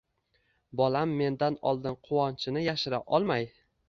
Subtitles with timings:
[0.79, 3.47] Bolam mendan oldin quvonchini yashira olmay